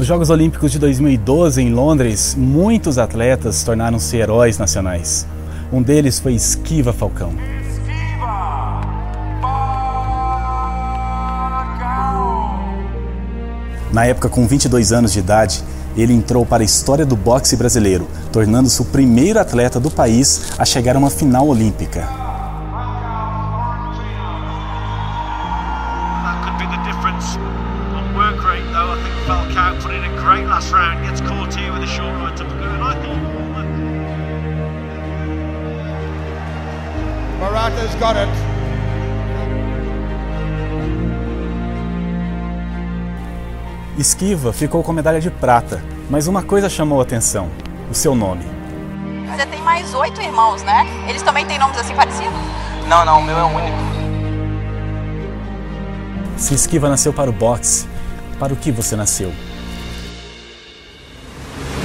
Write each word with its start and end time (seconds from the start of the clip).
Nos 0.00 0.06
Jogos 0.06 0.30
Olímpicos 0.30 0.72
de 0.72 0.78
2012 0.78 1.60
em 1.60 1.74
Londres, 1.74 2.34
muitos 2.34 2.96
atletas 2.96 3.62
tornaram-se 3.62 4.16
heróis 4.16 4.56
nacionais. 4.56 5.26
Um 5.70 5.82
deles 5.82 6.18
foi 6.18 6.32
Esquiva 6.32 6.90
Falcão. 6.90 7.34
Na 13.92 14.06
época, 14.06 14.30
com 14.30 14.46
22 14.46 14.90
anos 14.90 15.12
de 15.12 15.18
idade, 15.18 15.62
ele 15.94 16.14
entrou 16.14 16.46
para 16.46 16.62
a 16.62 16.64
história 16.64 17.04
do 17.04 17.14
boxe 17.14 17.54
brasileiro, 17.54 18.08
tornando-se 18.32 18.80
o 18.80 18.86
primeiro 18.86 19.38
atleta 19.38 19.78
do 19.78 19.90
país 19.90 20.52
a 20.56 20.64
chegar 20.64 20.96
a 20.96 20.98
uma 20.98 21.10
final 21.10 21.46
olímpica. 21.46 22.29
Marata's 37.40 37.94
got 37.96 38.16
it. 38.16 38.30
Esquiva 43.98 44.52
ficou 44.52 44.82
com 44.82 44.92
medalha 44.92 45.20
de 45.20 45.30
prata, 45.30 45.82
mas 46.08 46.26
uma 46.26 46.42
coisa 46.42 46.68
chamou 46.68 47.00
a 47.00 47.02
atenção: 47.02 47.50
o 47.90 47.94
seu 47.94 48.14
nome. 48.14 48.44
Você 49.30 49.46
tem 49.46 49.60
mais 49.62 49.94
oito 49.94 50.20
irmãos, 50.20 50.62
né? 50.62 50.86
Eles 51.08 51.22
também 51.22 51.44
têm 51.46 51.58
nomes 51.58 51.78
assim 51.78 51.94
parecidos? 51.94 52.32
Não, 52.88 53.04
não, 53.04 53.20
o 53.20 53.22
meu 53.22 53.36
é 53.36 53.42
o 53.42 53.48
único. 53.48 53.78
Se 56.36 56.54
Esquiva 56.54 56.88
nasceu 56.88 57.12
para 57.12 57.28
o 57.28 57.32
boxe, 57.32 57.89
para 58.40 58.54
o 58.54 58.56
que 58.56 58.72
você 58.72 58.96
nasceu? 58.96 59.30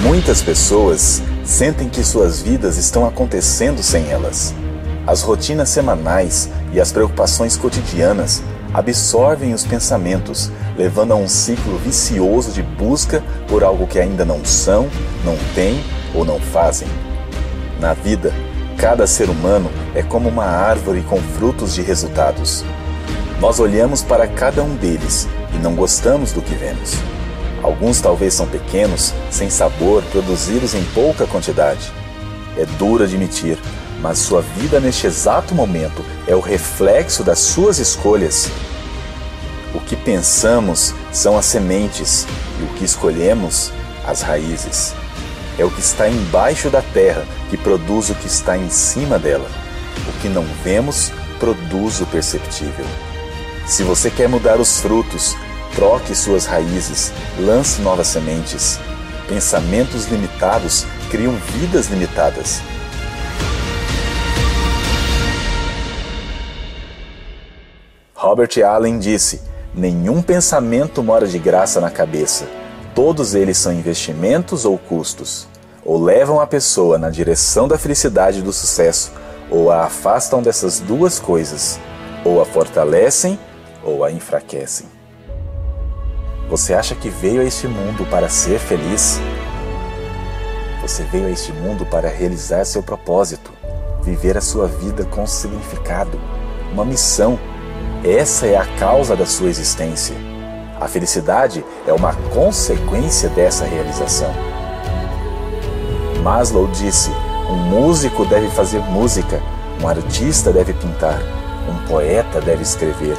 Muitas 0.00 0.40
pessoas 0.40 1.20
sentem 1.44 1.88
que 1.88 2.04
suas 2.04 2.40
vidas 2.40 2.78
estão 2.78 3.04
acontecendo 3.04 3.82
sem 3.82 4.08
elas. 4.08 4.54
As 5.04 5.20
rotinas 5.20 5.68
semanais 5.68 6.48
e 6.72 6.80
as 6.80 6.92
preocupações 6.92 7.56
cotidianas 7.56 8.40
absorvem 8.72 9.52
os 9.52 9.64
pensamentos, 9.64 10.50
levando 10.78 11.12
a 11.12 11.16
um 11.16 11.26
ciclo 11.26 11.76
vicioso 11.78 12.52
de 12.52 12.62
busca 12.62 13.22
por 13.48 13.64
algo 13.64 13.86
que 13.86 13.98
ainda 13.98 14.24
não 14.24 14.44
são, 14.44 14.88
não 15.24 15.36
têm 15.54 15.82
ou 16.14 16.24
não 16.24 16.38
fazem. 16.38 16.88
Na 17.80 17.94
vida, 17.94 18.32
cada 18.78 19.06
ser 19.06 19.28
humano 19.28 19.70
é 19.94 20.02
como 20.02 20.28
uma 20.28 20.44
árvore 20.44 21.02
com 21.02 21.18
frutos 21.20 21.74
de 21.74 21.82
resultados. 21.82 22.64
Nós 23.40 23.58
olhamos 23.58 24.02
para 24.02 24.26
cada 24.26 24.62
um 24.62 24.76
deles 24.76 25.28
e 25.52 25.58
não 25.58 25.74
gostamos 25.74 26.32
do 26.32 26.40
que 26.40 26.54
vemos. 26.54 26.94
Alguns 27.62 28.00
talvez 28.00 28.34
são 28.34 28.46
pequenos, 28.46 29.12
sem 29.30 29.50
sabor, 29.50 30.02
produzidos 30.12 30.74
em 30.74 30.84
pouca 30.94 31.26
quantidade. 31.26 31.92
É 32.56 32.64
duro 32.78 33.02
admitir, 33.04 33.58
mas 34.00 34.18
sua 34.18 34.40
vida 34.40 34.78
neste 34.78 35.06
exato 35.06 35.54
momento 35.54 36.04
é 36.28 36.34
o 36.34 36.40
reflexo 36.40 37.24
das 37.24 37.40
suas 37.40 37.78
escolhas. 37.78 38.48
O 39.74 39.80
que 39.80 39.96
pensamos 39.96 40.94
são 41.12 41.36
as 41.36 41.46
sementes 41.46 42.26
e 42.60 42.64
o 42.64 42.68
que 42.74 42.84
escolhemos, 42.84 43.72
as 44.06 44.22
raízes. 44.22 44.94
É 45.58 45.64
o 45.64 45.70
que 45.70 45.80
está 45.80 46.08
embaixo 46.08 46.70
da 46.70 46.82
terra 46.82 47.24
que 47.50 47.56
produz 47.56 48.10
o 48.10 48.14
que 48.14 48.26
está 48.26 48.56
em 48.56 48.70
cima 48.70 49.18
dela. 49.18 49.48
O 50.08 50.20
que 50.20 50.28
não 50.28 50.44
vemos 50.62 51.10
produz 51.38 52.00
o 52.00 52.06
perceptível. 52.06 52.86
Se 53.66 53.82
você 53.82 54.10
quer 54.10 54.28
mudar 54.28 54.60
os 54.60 54.78
frutos, 54.78 55.34
troque 55.74 56.14
suas 56.14 56.44
raízes, 56.44 57.10
lance 57.38 57.80
novas 57.80 58.08
sementes. 58.08 58.78
Pensamentos 59.26 60.06
limitados 60.06 60.84
criam 61.10 61.32
vidas 61.32 61.86
limitadas. 61.86 62.60
Robert 68.14 68.50
Allen 68.62 68.98
disse: 68.98 69.40
Nenhum 69.74 70.20
pensamento 70.20 71.02
mora 71.02 71.26
de 71.26 71.38
graça 71.38 71.80
na 71.80 71.90
cabeça. 71.90 72.46
Todos 72.94 73.34
eles 73.34 73.56
são 73.56 73.72
investimentos 73.72 74.66
ou 74.66 74.76
custos. 74.76 75.48
Ou 75.82 76.02
levam 76.02 76.38
a 76.38 76.46
pessoa 76.46 76.98
na 76.98 77.08
direção 77.08 77.66
da 77.66 77.78
felicidade 77.78 78.40
e 78.40 78.42
do 78.42 78.52
sucesso, 78.52 79.10
ou 79.50 79.70
a 79.70 79.84
afastam 79.84 80.42
dessas 80.42 80.80
duas 80.80 81.18
coisas, 81.18 81.78
ou 82.24 82.42
a 82.42 82.44
fortalecem 82.44 83.38
ou 83.84 84.04
a 84.04 84.10
enfraquecem. 84.10 84.86
Você 86.48 86.74
acha 86.74 86.94
que 86.94 87.08
veio 87.08 87.40
a 87.40 87.44
este 87.44 87.68
mundo 87.68 88.08
para 88.10 88.28
ser 88.28 88.58
feliz? 88.58 89.20
Você 90.82 91.02
veio 91.04 91.26
a 91.26 91.30
este 91.30 91.52
mundo 91.52 91.86
para 91.86 92.08
realizar 92.08 92.64
seu 92.64 92.82
propósito, 92.82 93.52
viver 94.02 94.36
a 94.36 94.40
sua 94.40 94.66
vida 94.66 95.04
com 95.04 95.26
significado, 95.26 96.20
uma 96.72 96.84
missão 96.84 97.38
essa 98.04 98.46
é 98.46 98.54
a 98.54 98.66
causa 98.78 99.16
da 99.16 99.24
sua 99.24 99.48
existência. 99.48 100.14
A 100.78 100.86
felicidade 100.86 101.64
é 101.86 101.92
uma 101.94 102.12
consequência 102.34 103.30
dessa 103.30 103.64
realização. 103.64 104.30
Maslow 106.22 106.66
disse: 106.66 107.08
um 107.48 107.56
músico 107.56 108.26
deve 108.26 108.50
fazer 108.50 108.80
música, 108.80 109.40
um 109.82 109.88
artista 109.88 110.52
deve 110.52 110.74
pintar, 110.74 111.18
um 111.66 111.88
poeta 111.88 112.42
deve 112.42 112.62
escrever, 112.62 113.16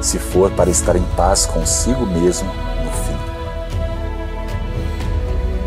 se 0.00 0.18
for 0.18 0.50
para 0.50 0.70
estar 0.70 0.96
em 0.96 1.04
paz 1.16 1.46
consigo 1.46 2.06
mesmo 2.06 2.48
no 2.84 2.90
fim. 2.90 3.18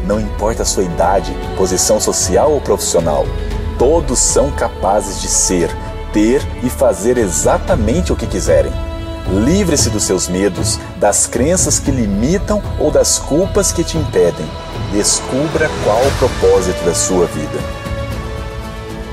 Não 0.06 0.20
importa 0.20 0.64
a 0.64 0.66
sua 0.66 0.84
idade, 0.84 1.36
posição 1.58 2.00
social 2.00 2.52
ou 2.52 2.62
profissional, 2.62 3.26
todos 3.78 4.20
são 4.20 4.52
capazes 4.52 5.22
de 5.22 5.28
ser 5.28 5.70
ter 6.12 6.42
e 6.64 6.70
fazer 6.70 7.18
exatamente 7.18 8.12
o 8.12 8.16
que 8.16 8.28
quiserem. 8.28 8.72
Livre-se 9.46 9.90
dos 9.90 10.04
seus 10.04 10.28
medos, 10.28 10.80
das 10.98 11.26
crenças 11.26 11.80
que 11.80 11.92
limitam 11.92 12.62
ou 12.80 12.92
das 12.92 13.18
culpas 13.18 13.72
que 13.72 13.84
te 13.84 13.98
impedem. 13.98 14.46
Descubra 14.92 15.70
qual 15.84 16.02
o 16.06 16.12
propósito 16.18 16.84
da 16.84 16.94
sua 16.94 17.26
vida. 17.28 17.60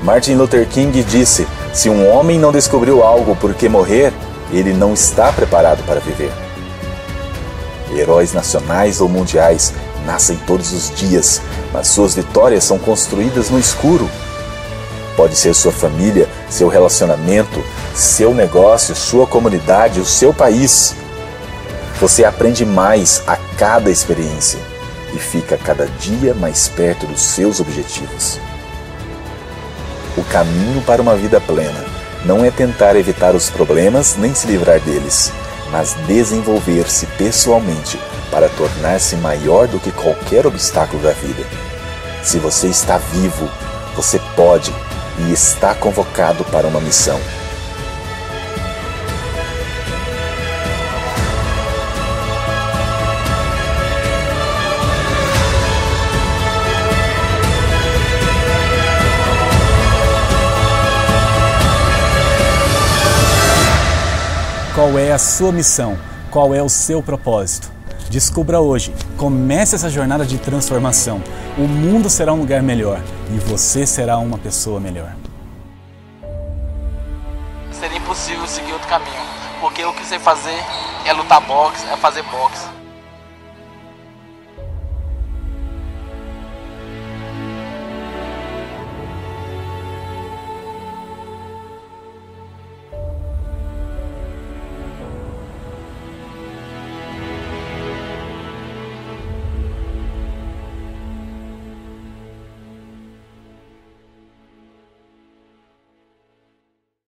Martin 0.03 0.35
Luther 0.35 0.67
King 0.67 1.03
disse: 1.03 1.47
Se 1.73 1.89
um 1.89 2.09
homem 2.09 2.37
não 2.37 2.51
descobriu 2.51 3.03
algo 3.03 3.35
por 3.35 3.53
que 3.53 3.69
morrer, 3.69 4.13
ele 4.51 4.73
não 4.73 4.93
está 4.93 5.31
preparado 5.31 5.83
para 5.83 5.99
viver. 5.99 6.31
Heróis 7.95 8.33
nacionais 8.33 9.01
ou 9.01 9.09
mundiais 9.09 9.73
nascem 10.05 10.37
todos 10.47 10.71
os 10.73 10.95
dias, 10.95 11.41
mas 11.73 11.87
suas 11.87 12.15
vitórias 12.15 12.63
são 12.63 12.77
construídas 12.77 13.49
no 13.49 13.59
escuro 13.59 14.09
Pode 15.19 15.35
ser 15.35 15.53
sua 15.53 15.73
família, 15.73 16.29
seu 16.49 16.69
relacionamento, 16.69 17.61
seu 17.93 18.33
negócio, 18.33 18.95
sua 18.95 19.27
comunidade, 19.27 19.99
o 19.99 20.05
seu 20.05 20.33
país. 20.33 20.95
Você 21.99 22.23
aprende 22.23 22.65
mais 22.65 23.21
a 23.27 23.35
cada 23.57 23.91
experiência 23.91 24.61
e 25.13 25.19
fica 25.19 25.57
cada 25.57 25.87
dia 25.99 26.33
mais 26.33 26.69
perto 26.69 27.05
dos 27.05 27.19
seus 27.19 27.59
objetivos. 27.59 28.39
O 30.15 30.23
caminho 30.23 30.81
para 30.83 31.01
uma 31.01 31.17
vida 31.17 31.41
plena 31.41 31.83
não 32.25 32.43
é 32.43 32.51
tentar 32.51 32.95
evitar 32.95 33.35
os 33.35 33.49
problemas 33.49 34.15
nem 34.17 34.33
se 34.33 34.47
livrar 34.47 34.79
deles, 34.79 35.31
mas 35.71 35.93
desenvolver-se 36.07 37.05
pessoalmente 37.17 37.99
para 38.31 38.49
tornar-se 38.49 39.15
maior 39.17 39.67
do 39.67 39.79
que 39.79 39.91
qualquer 39.91 40.45
obstáculo 40.45 41.01
da 41.01 41.11
vida. 41.11 41.43
Se 42.21 42.37
você 42.37 42.67
está 42.67 42.97
vivo, 42.97 43.49
você 43.95 44.19
pode 44.35 44.73
e 45.19 45.31
está 45.31 45.73
convocado 45.73 46.43
para 46.45 46.67
uma 46.67 46.79
missão. 46.79 47.19
Qual 64.79 64.97
é 64.97 65.11
a 65.11 65.17
sua 65.17 65.51
missão? 65.51 65.99
Qual 66.31 66.55
é 66.55 66.63
o 66.63 66.69
seu 66.69 67.03
propósito? 67.03 67.69
Descubra 68.09 68.61
hoje. 68.61 68.95
Comece 69.17 69.75
essa 69.75 69.89
jornada 69.89 70.25
de 70.25 70.37
transformação. 70.37 71.21
O 71.57 71.67
mundo 71.67 72.09
será 72.09 72.31
um 72.31 72.37
lugar 72.37 72.63
melhor 72.63 73.01
e 73.29 73.39
você 73.39 73.85
será 73.85 74.17
uma 74.19 74.37
pessoa 74.37 74.79
melhor. 74.79 75.13
Seria 77.73 77.97
impossível 77.97 78.47
seguir 78.47 78.71
outro 78.71 78.87
caminho, 78.87 79.21
porque 79.59 79.83
o 79.83 79.91
que 79.91 80.05
você 80.05 80.17
fazer 80.17 80.57
é 81.05 81.11
lutar 81.11 81.41
boxe, 81.41 81.85
é 81.91 81.97
fazer 81.97 82.23
boxe. 82.23 82.48